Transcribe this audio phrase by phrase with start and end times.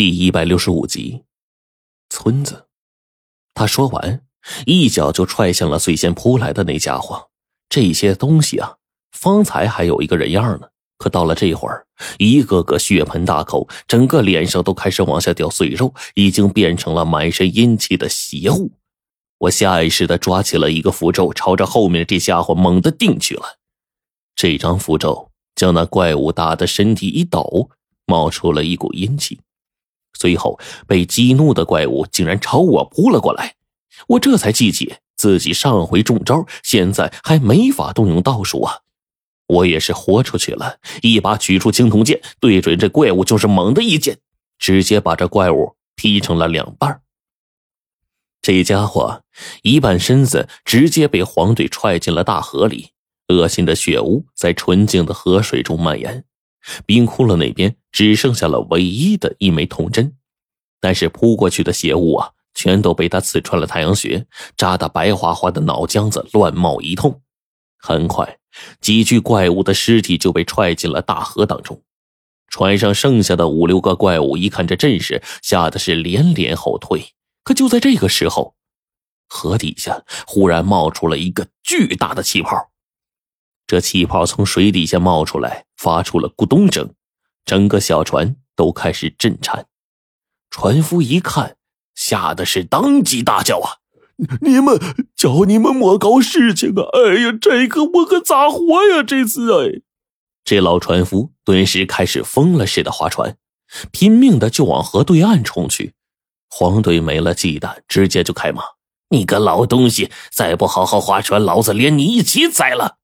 [0.00, 1.24] 第一百六十五集，
[2.08, 2.68] 村子。
[3.52, 4.22] 他说完，
[4.64, 7.28] 一脚就踹向了最先扑来的那家伙。
[7.68, 8.76] 这些东西啊，
[9.12, 11.86] 方才还有一个人样呢，可到了这会儿，
[12.16, 18.72] 一个个血盆大口，整个脸上都开始往下掉碎肉，已经变成了满身阴气的邪物。
[19.36, 23.58] 我下意识的抓起了一个符咒，朝着后面这家伙猛地定去了。
[24.34, 27.68] 这张符咒将那怪物打的身体一抖，
[28.06, 29.38] 冒出了一股阴气。
[30.18, 33.54] 随后，被激怒的怪物竟然朝我扑了过来，
[34.08, 38.80] 我这才记起自己上回中招，现在还没法动用道术啊！
[39.46, 44.18] 我也是豁出去了，一把取出青铜剑，对准这怪物就是猛的一剑，
[44.58, 47.00] 直接把这怪物劈成了两半。
[48.42, 49.22] 这家伙
[49.62, 52.90] 一半身子直接被黄队踹进了大河里，
[53.28, 56.24] 恶心的血污在纯净的河水中蔓延。
[56.86, 60.16] 冰窟窿那边只剩下了唯一的一枚铜针，
[60.80, 67.20] 但是扑过去的邪物啊，全都被他刺穿了太阳穴，扎得白花花的脑浆子乱冒一通。
[67.78, 68.38] 很快，
[68.80, 71.82] 几具怪物的尸体就被踹进了大河当中。
[72.48, 77.14] 船上剩下的五六个怪物一看这阵势，吓得是连连后退。
[77.42, 78.54] 可就在这个时候，
[79.28, 82.70] 河底下忽然冒出了一个巨大的气泡。
[83.66, 86.92] 这气泡从水底下冒出来，发出了咕咚声，
[87.44, 89.66] 整个小船都开始震颤。
[90.50, 91.56] 船夫一看，
[91.94, 93.78] 吓得是当即大叫：“啊！
[94.42, 94.78] 你们
[95.16, 96.82] 叫你们莫搞事情啊！
[96.92, 99.02] 哎呀，这个我可咋活呀？
[99.02, 99.80] 这次哎！”
[100.44, 103.36] 这老船夫顿时开始疯了似的划船，
[103.92, 105.94] 拼命的就往河对岸冲去。
[106.48, 108.62] 黄队没了忌惮，直接就开骂
[109.10, 112.96] ：“你个老东西，再不好好划船，老子连你一起宰了！”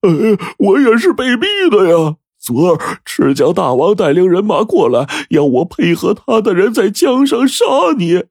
[0.00, 2.16] 呃，我也是被逼的呀。
[2.44, 7.64] 昨儿赤脚大王带领人马过来，要我配合他的人在江上杀
[7.96, 8.24] 你。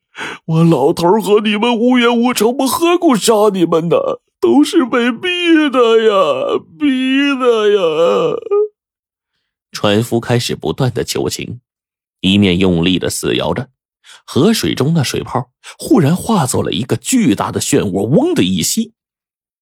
[0.46, 3.98] 我老头和你们无冤无仇，我何苦杀你们呢？
[4.40, 5.28] 都是被逼
[5.72, 6.88] 的呀，逼
[7.40, 8.38] 的呀！
[9.72, 11.62] 船夫开始不断的求情，
[12.22, 13.70] 一面用力的撕咬着
[14.28, 18.94] 河水中的水泡，忽然化作了一个巨大的漩涡，嗡的一吸。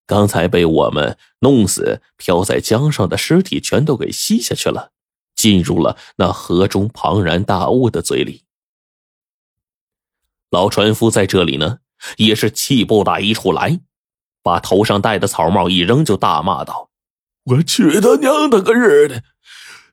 [0.05, 4.91] 刚才被我们弄死、漂在江上的尸体全都给吸下去了，
[5.35, 8.43] 进入了那河中庞然大物的嘴里。
[10.49, 11.77] 老船夫在这里呢，
[12.17, 13.79] 也是气不打一处来，
[14.43, 16.89] 把头上戴的草帽一扔，就大骂道
[17.45, 19.23] ：“我去他娘的个日的！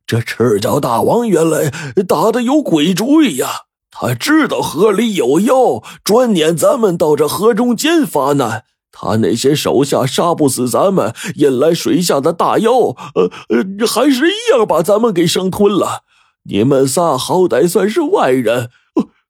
[0.05, 1.71] 这赤脚大王原来
[2.03, 3.67] 打的有鬼主意呀！
[3.91, 12.73] 他知道河里有妖，专撵咱们到这河中间发难。”他那些手下杀不死咱们，引来水下的大妖，
[13.15, 16.05] 呃呃，还是一样把咱们给生吞了。
[16.45, 18.71] 你们仨好歹算是外人，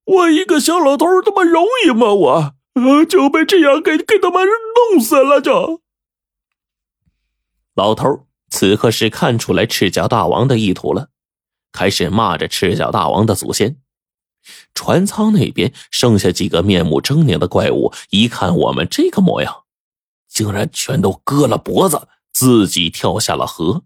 [0.04, 2.14] 我一个小老头他妈容易吗？
[2.14, 5.80] 我，呃，就被这样给给他妈弄死了就。
[7.74, 11.08] 老头此刻是看出来赤脚大王的意图了，
[11.72, 13.76] 开始骂着赤脚大王的祖先。
[14.74, 19.64] 船舱那边剩下几个面目狰狞的怪物，一看我们这个模样，
[20.28, 23.82] 竟然全都割了脖子，自己跳下了河，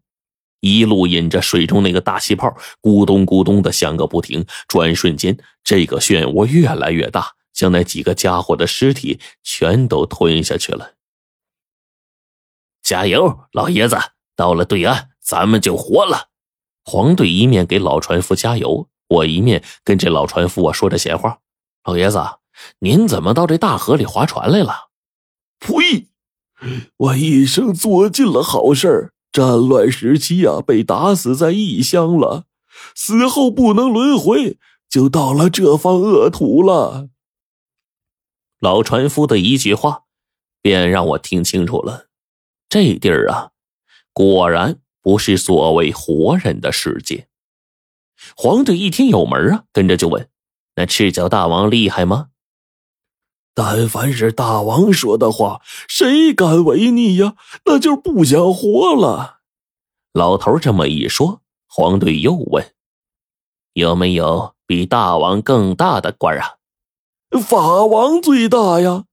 [0.60, 4.46] 一路引着水中那个大气泡，咕咚咕咚的响个不停。
[4.68, 10.94] 转瞬间，这个漩涡越来越大，将那几个家伙的尸体全都吞下去了。
[12.82, 13.96] 加油，老爷子！
[14.34, 16.30] 到了对岸，咱们就活了。
[16.84, 18.88] 黄队一面给老船夫加油。
[19.12, 21.40] 我一面跟这老船夫啊说着闲话
[21.84, 22.18] ：“老爷子，
[22.78, 24.90] 您怎么到这大河里划船来了
[25.60, 26.08] ？”“呸！
[26.96, 32.44] 我一生做尽了好事战乱时期啊，被打死在异乡了，
[32.94, 34.58] 死后不能轮回，
[34.88, 37.08] 就到了这方恶土了。”
[38.60, 40.04] 老船夫的一句话，
[40.60, 42.06] 便让我听清楚了，
[42.68, 43.50] 这地儿啊，
[44.12, 47.26] 果然不是所谓活人的世界。
[48.36, 50.28] 黄队一听有门啊，跟着就问
[50.76, 52.28] ：“那赤脚大王厉害吗？”
[53.54, 57.34] 但凡是大王说的话，谁敢违逆呀？
[57.66, 59.40] 那就不想活了。
[60.14, 62.72] 老头这么一说，黄队又问
[63.74, 66.56] ：“有没有比大王更大的官啊
[67.46, 69.04] ？”“法王最大呀！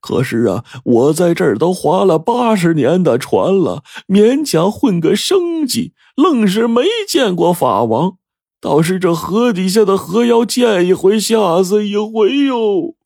[0.00, 8.16] 可是啊，我在这儿都划了八十年的船了，勉强混个生计，愣是没见过法王。”
[8.64, 12.96] 倒是这河底下的河妖见一回吓死一回哟。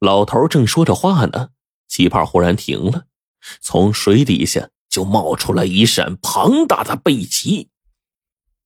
[0.00, 1.50] 老头正说着话呢，
[1.88, 3.04] 气泡忽然停了，
[3.60, 7.68] 从水底下就冒出来一扇庞大的背鳍。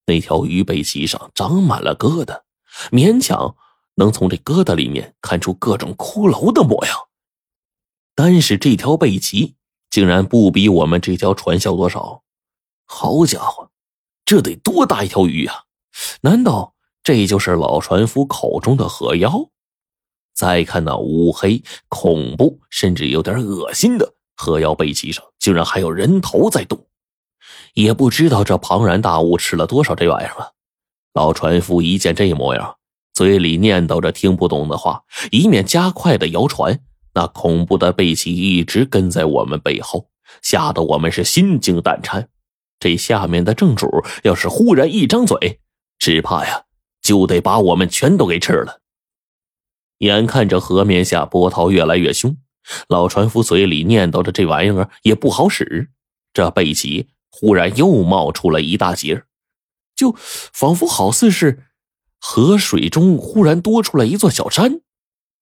[0.06, 2.42] 那条鱼背鳍上长满了疙瘩，
[2.92, 3.56] 勉强
[3.96, 6.96] 能从这疙瘩里面看出各种骷髅的模样。
[8.14, 9.56] 但是这条背鳍
[9.90, 12.22] 竟然不比我们这条船小多少。
[12.84, 13.72] 好家伙，
[14.24, 15.64] 这得多大一条鱼呀！
[16.22, 19.50] 难道这就是老船夫口中的河妖？
[20.34, 26.86] 再看那乌黑、恐怖，甚至有点恶心的河妖背鳍上，竟然还有人头在动。
[27.74, 30.52] 也不知道这庞然大物吃了多少这玩意儿了。
[31.14, 32.76] 老船夫一见这模样，
[33.14, 36.80] 嘴里念叨着听不懂的话，一面加快的摇船。
[37.14, 40.10] 那恐怖的背鳍一直跟在我们背后，
[40.42, 42.28] 吓得我们是心惊胆颤。
[42.78, 43.88] 这下面的正主
[44.22, 45.60] 要是忽然一张嘴，
[45.98, 46.64] 只怕呀，
[47.02, 48.80] 就得把我们全都给吃了。
[49.98, 52.36] 眼看着河面下波涛越来越凶，
[52.88, 55.90] 老船夫嘴里念叨着这玩意儿也不好使。
[56.34, 59.24] 这背鳍忽然又冒出了一大截，
[59.94, 61.64] 就仿佛好似是
[62.20, 64.80] 河水中忽然多出来一座小山。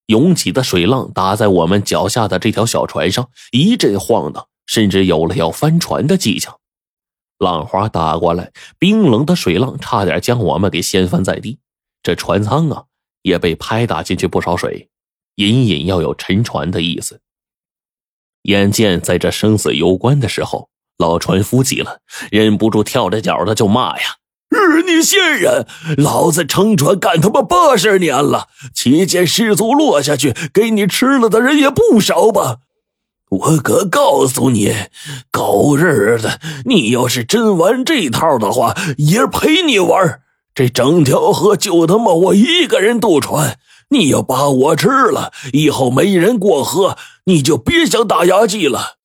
[0.06, 6.60] 涌起的水浪打在我们脚下的这条小船上，一阵晃荡，甚至有了要翻船的迹象。
[7.38, 11.58] 浪花打过来，冰冷的水浪差点将我们给掀翻在地。
[12.02, 12.84] 这船舱啊，
[13.22, 14.88] 也被拍打进去不少水，
[15.36, 17.20] 隐隐要有沉船的意思。
[18.42, 22.00] 眼见在这生死攸关的时候，老船夫急了，
[22.30, 24.16] 忍不住跳着脚的就骂呀。
[24.50, 25.66] 日你仙人！
[25.96, 32.58] 老子乘船干他妈八十年了，期间失足落下去，给你吃了的人也不少吧？
[33.38, 34.74] 我可告诉你，
[35.30, 36.40] 狗日的！
[36.66, 40.20] 你要是真玩这套的话，爷陪你玩。
[40.54, 43.58] 这整条河就他妈我一个人渡船，
[43.90, 48.98] 你要把我吃了，以后没人过河，你就别想打牙祭了。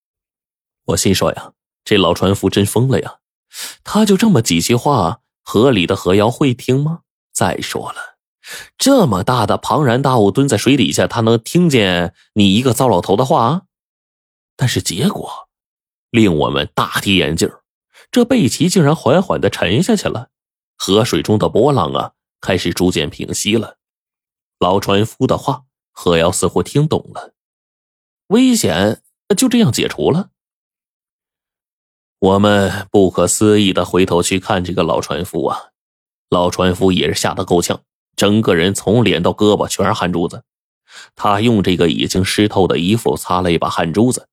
[0.87, 1.51] 我心说呀，
[1.83, 3.15] 这老船夫真疯了呀！
[3.83, 5.19] 他就这么几句话。
[5.43, 6.99] 河里的河妖会听吗？
[7.33, 8.17] 再说了，
[8.77, 13.63] 这么大的庞然大物蹲在水底下，他能听见你一个糟老头的话？
[14.59, 15.47] 但是结果
[16.09, 17.49] 令我们大跌眼镜，
[18.11, 20.31] 这背鳍竟然缓缓的沉下去了，
[20.75, 22.11] 河水中的波浪啊，
[22.41, 23.77] 开始逐渐平息了。
[24.59, 25.63] 老船夫的话，
[25.93, 27.33] 何瑶似乎听懂了，
[28.27, 29.01] 危险
[29.37, 30.31] 就这样解除了。
[32.19, 35.69] 我们不可思议的回头去看这个老船夫啊，
[36.29, 37.81] 老船夫也是吓得够呛，
[38.17, 40.43] 整个人从脸到胳膊全是汗珠子。
[41.15, 44.27] 他用这个已经湿透的衣服擦了一把汗珠子，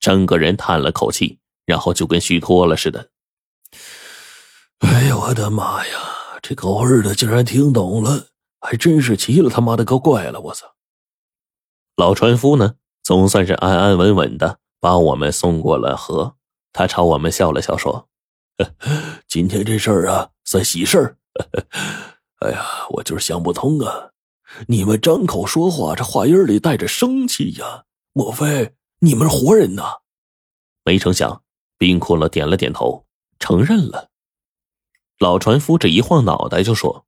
[0.00, 3.10] 整个人叹了口气，然后就跟虚脱了似的。
[4.80, 5.94] 哎呀，我的妈呀！
[6.42, 8.28] 这狗日的竟然听懂了，
[8.60, 10.40] 还真是奇了他妈的个怪了！
[10.40, 10.74] 我操！
[11.96, 16.36] 老船夫呢，总算是安安稳稳的把我们送过了河。
[16.72, 18.08] 他朝我们笑了笑，说：
[19.28, 21.16] “今天这事儿啊，算喜事儿。
[22.40, 24.12] 哎呀，我就是想不通啊！
[24.66, 27.84] 你们张口说话，这话音里带着生气呀？
[28.14, 29.82] 莫非你们是活人呐？”
[30.84, 31.42] 没成想，
[31.76, 33.04] 冰窟窿点了点头，
[33.38, 34.08] 承认了。
[35.18, 37.04] 老船夫这一晃脑袋就说：“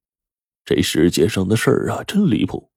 [0.65, 2.71] 这世界上的事儿啊，真离谱，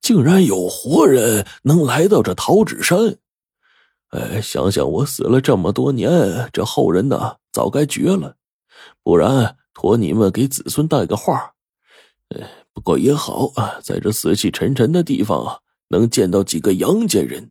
[0.00, 3.18] 竟然有活人能来到这桃纸山。”
[4.10, 8.36] 哎，想想我死了这么多年，这后人呢早该绝了，
[9.02, 11.54] 不然托你们给子孙带个话。
[12.30, 17.50] 哎，不过也好啊，在这死气沉沉的地方啊，能见到几个阳间人，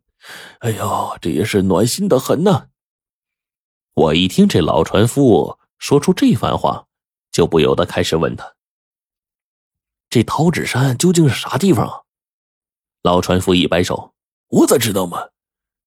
[0.59, 2.67] 哎呦，这也是暖心的很呐。
[3.93, 6.87] 我一听这老船夫说出这番话，
[7.31, 8.55] 就不由得开始问他：
[10.09, 12.01] 这桃纸山究竟是啥地方啊？
[13.01, 14.13] 老船夫一摆手
[14.49, 15.29] ：“我咋知道嘛？”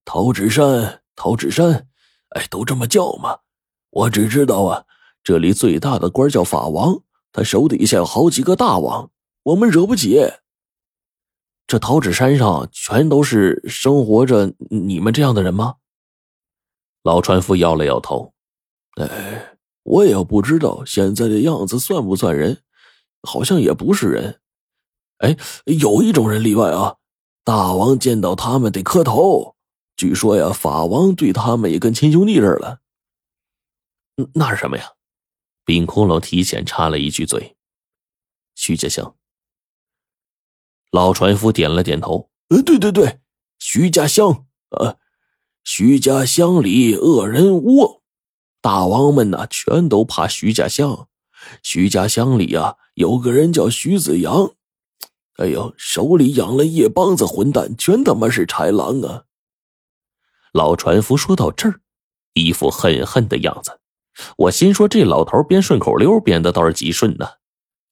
[0.05, 1.89] 桃纸山，桃纸山，
[2.31, 3.41] 哎，都这么叫嘛？
[3.91, 4.85] 我只知道啊，
[5.23, 9.11] 这里最大的官叫法王，他手底下有好几个大王，
[9.43, 10.19] 我们惹不起。
[11.67, 15.77] 这桃纸山上全都是生活着你们这样的人吗？
[17.03, 18.33] 老船夫摇了摇头，
[19.01, 22.63] 哎，我也不知道现在的样子算不算人，
[23.23, 24.41] 好像也不是人。
[25.19, 26.97] 哎，有一种人例外啊，
[27.43, 29.57] 大王见到他们得磕头。
[29.97, 32.81] 据说呀，法王对他们也跟亲兄弟似的。
[34.35, 34.93] 那是什么呀？
[35.65, 37.57] 冰窟窿提前插了一句嘴
[38.55, 39.17] ：“徐家香。”
[40.93, 43.21] 老船夫点了点头：“呃，对对对，
[43.59, 44.99] 徐家乡呃，
[45.65, 48.03] 徐家乡里恶人窝，
[48.61, 51.09] 大王们呢全都怕徐家乡。
[51.63, 54.53] 徐家乡里啊，有个人叫徐子阳，
[55.39, 59.25] 哎呦，手里养了一帮子混蛋，全他妈是豺狼啊！”
[60.53, 61.81] 老船夫说到这儿，
[62.35, 63.81] 一副恨恨的样子。
[64.37, 67.27] 我心说，这老头编顺口溜编的倒是极顺呢。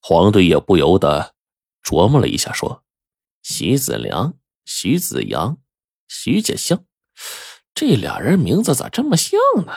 [0.03, 1.35] 黄队也不由得
[1.83, 2.83] 琢磨了一下，说
[3.43, 5.59] ：“徐子良、徐子阳、
[6.09, 6.85] 徐家香，
[7.75, 9.73] 这俩人名字咋这么像呢？”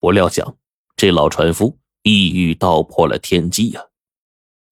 [0.00, 0.56] 不料想，
[0.96, 3.86] 这老船夫一语道破了天机呀！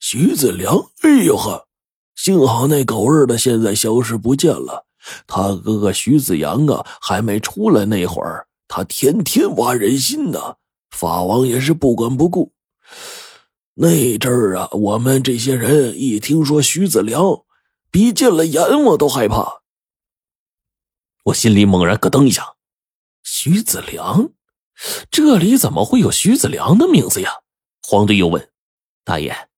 [0.00, 1.68] 徐子良，哎呦呵，
[2.16, 4.86] 幸好那狗日的现在消失不见了。
[5.26, 10.56] 他哥哥徐子阳啊，还没出来那会儿，他天天挖人心呢。
[10.90, 12.52] 法王也是不管不顾。
[13.74, 17.22] 那阵儿啊，我们这些人一听说徐子良，
[17.90, 19.62] 比见了阎王都害怕。
[21.24, 22.54] 我心里猛然咯噔一下，
[23.22, 24.30] 徐子良，
[25.10, 27.40] 这里怎么会有徐子良的名字呀？
[27.82, 28.50] 黄队又问
[29.04, 29.48] ：“大爷，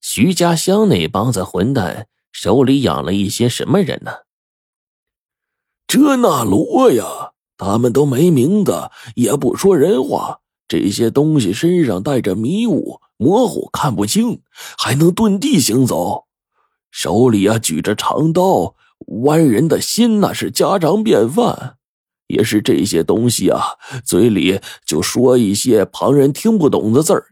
[0.00, 4.12] 徐家乡那帮子混蛋手里养了一些什么人呢？”
[5.86, 10.40] 这那罗呀，他们都没名字，也不说人话。
[10.68, 14.42] 这些东西身上带着迷雾，模糊看不清，
[14.78, 16.28] 还能遁地行走，
[16.90, 18.74] 手里啊举着长刀，
[19.06, 21.76] 剜人的心那是家常便饭。
[22.26, 23.60] 也是这些东西啊，
[24.04, 27.26] 嘴里就说一些旁人听不懂的字儿，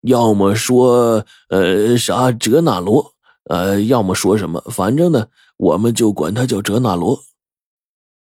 [0.00, 3.12] 要么说呃啥哲那罗，
[3.50, 7.22] 呃，要么说什么，反正呢，我们就管他叫哲那罗。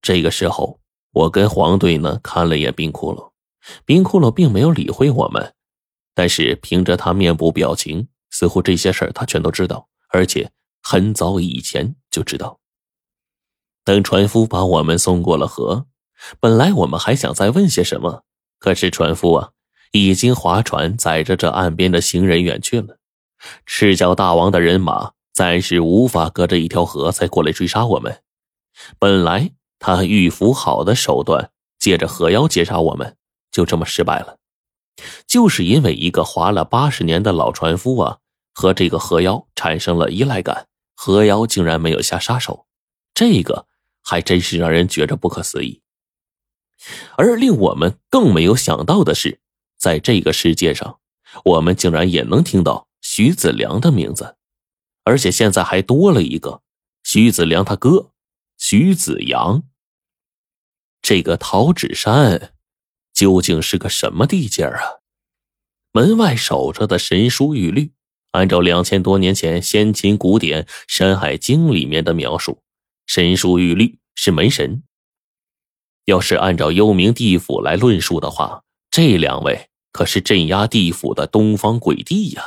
[0.00, 0.78] 这个时候，
[1.10, 3.32] 我跟黄队呢看了眼冰窟窿。
[3.84, 5.52] 冰窟窿并没有理会我们，
[6.14, 10.50] 但是凭着他面部表情，似乎这些事儿他全都知道，而且
[10.82, 12.58] 很早以前就知道。
[13.84, 15.86] 等船夫把我们送过了河，
[16.40, 18.24] 本来我们还想再问些什么，
[18.58, 19.50] 可是船夫啊，
[19.92, 22.98] 已经划船载着这岸边的行人远去了。
[23.64, 28.22] 赤脚大王的人马暂时无法隔着一条河再过来追杀我们。
[28.98, 33.16] 本来他预伏好的手段，借着河妖截杀我们。
[33.50, 34.36] 就这么失败了，
[35.26, 38.18] 就是因为一个划了八十年的老船夫啊，
[38.58, 42.66] 和这个河妖产生了依赖感，河妖竟然没有下杀手，
[43.14, 43.68] 这个
[44.02, 45.80] 还真是让人觉着不可思议。
[47.16, 49.40] 而令我们更没有想到的是，
[49.76, 50.98] 在这个世界上，
[51.44, 54.34] 我们竟然也能听到徐子良的名字，
[55.04, 56.62] 而且现在还多了一个
[57.04, 58.10] 徐子良他哥
[58.56, 59.62] 徐子阳。
[61.00, 62.54] 这个桃纸山。
[63.14, 65.02] 究竟是个什么地界啊？
[65.92, 67.92] 门外守着的神书玉律，
[68.32, 72.62] 按照两千多年前先秦古典《山海经》里面的描述，
[73.06, 74.82] 神书玉律是门神。
[76.04, 82.42] 要是按照幽冥地府来论述的话，这两位可是镇压地府的东方鬼帝呀。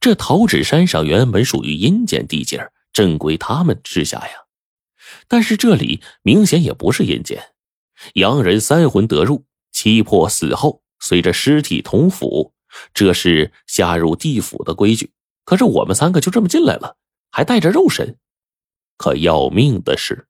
[0.00, 4.34] 这桃纸山上原本属于阴间地界，正归他们治下呀。
[5.28, 7.42] 但是这里明显也不是阴间，
[8.14, 9.46] 洋人三魂得入。
[9.72, 12.52] 七魄死后，随着尸体同腐，
[12.94, 15.12] 这是下入地府的规矩。
[15.44, 16.96] 可是我们三个就这么进来了，
[17.30, 18.16] 还带着肉身。
[18.96, 20.28] 可要命的是，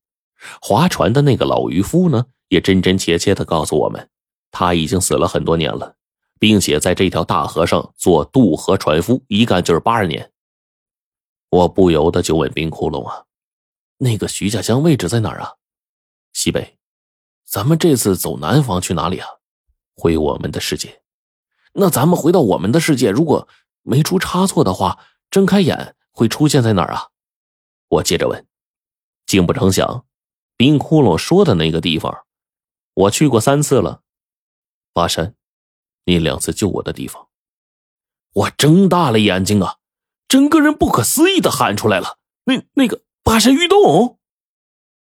[0.60, 4.08] 划船的那个老渔夫呢，也真真切切的告诉我们，
[4.50, 5.96] 他已经死了很多年了，
[6.38, 10.32] 并且在这条大河上做渡河船夫，一干就是八十年。
[11.50, 13.24] 我不由得就问冰窟窿啊
[13.98, 15.52] ：“那个徐家乡位置在哪儿啊？”
[16.32, 16.78] 西北。
[17.44, 19.28] 咱们这次走南方去哪里啊？
[19.94, 21.01] 回我们的世界。
[21.72, 23.48] 那咱们回到我们的世界，如果
[23.82, 24.98] 没出差错的话，
[25.30, 27.08] 睁开眼会出现在哪儿啊？
[27.88, 28.46] 我接着问。
[29.24, 30.04] 竟不成想，
[30.56, 32.24] 冰窟窿说的那个地方，
[32.94, 34.02] 我去过三次了。
[34.92, 35.34] 巴山，
[36.04, 37.28] 你两次救我的地方。
[38.34, 39.78] 我睁大了眼睛啊，
[40.28, 44.18] 整个人不可思议的喊出来了：“那那个巴山玉洞。”